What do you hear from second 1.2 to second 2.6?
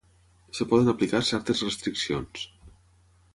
certes restriccions.